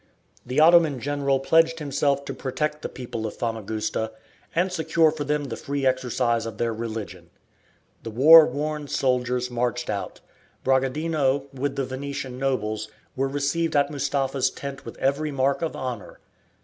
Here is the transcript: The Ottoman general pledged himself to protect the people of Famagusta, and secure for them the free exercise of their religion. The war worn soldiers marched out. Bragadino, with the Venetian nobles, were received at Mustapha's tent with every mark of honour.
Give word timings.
The 0.43 0.59
Ottoman 0.59 0.99
general 0.99 1.39
pledged 1.39 1.77
himself 1.77 2.25
to 2.25 2.33
protect 2.33 2.81
the 2.81 2.89
people 2.89 3.27
of 3.27 3.35
Famagusta, 3.37 4.11
and 4.55 4.71
secure 4.71 5.11
for 5.11 5.23
them 5.25 5.43
the 5.43 5.55
free 5.55 5.85
exercise 5.85 6.47
of 6.47 6.57
their 6.57 6.73
religion. 6.73 7.29
The 8.01 8.09
war 8.09 8.47
worn 8.47 8.87
soldiers 8.87 9.51
marched 9.51 9.91
out. 9.91 10.19
Bragadino, 10.63 11.43
with 11.53 11.75
the 11.75 11.85
Venetian 11.85 12.39
nobles, 12.39 12.89
were 13.15 13.27
received 13.27 13.75
at 13.75 13.91
Mustapha's 13.91 14.49
tent 14.49 14.85
with 14.87 14.97
every 14.97 15.31
mark 15.31 15.61
of 15.61 15.75
honour. 15.75 16.19